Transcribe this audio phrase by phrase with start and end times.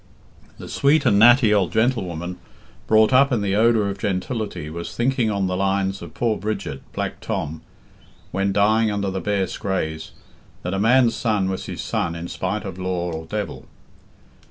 [0.57, 2.39] The sweet and natty old gentlewoman,
[2.87, 6.81] brought up in the odour of gentility, was thinking on the lines of poor Bridget,
[6.91, 7.61] Black Tom
[8.31, 10.13] when dying under the bare scraas,
[10.63, 13.67] that a man's son was his son in spite of law or devil.